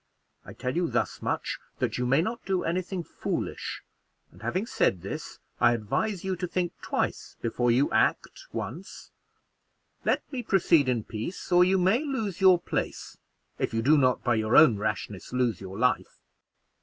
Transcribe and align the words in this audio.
I 0.43 0.53
tell 0.53 0.75
you 0.75 0.87
thus 0.87 1.21
much, 1.21 1.59
that 1.77 1.99
you 1.99 2.07
may 2.07 2.23
not 2.23 2.43
do 2.43 2.63
any 2.63 2.81
thing 2.81 3.03
foolish; 3.03 3.83
and 4.31 4.41
having 4.41 4.65
said 4.65 5.03
this, 5.03 5.37
I 5.59 5.73
advise 5.75 6.23
you 6.23 6.35
to 6.37 6.47
think 6.47 6.73
twice 6.81 7.35
before 7.43 7.69
you 7.69 7.91
act 7.91 8.47
once. 8.51 9.11
Let 10.03 10.23
me 10.31 10.41
proceed 10.41 10.89
in 10.89 11.03
peace, 11.03 11.51
or 11.51 11.63
you 11.63 11.77
may 11.77 12.03
lose 12.03 12.41
your 12.41 12.57
place, 12.59 13.19
if 13.59 13.75
you 13.75 13.83
do 13.83 13.95
not, 13.95 14.23
by 14.23 14.33
your 14.33 14.57
own 14.57 14.77
rashness, 14.77 15.33
lose 15.33 15.61
your 15.61 15.77
life." 15.77 16.23